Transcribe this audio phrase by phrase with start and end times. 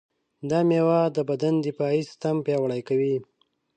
[0.49, 3.15] دا مېوه د بدن دفاعي سیستم پیاوړی کوي.